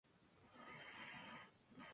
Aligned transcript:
Además, 0.03 1.77
Mr. 1.77 1.85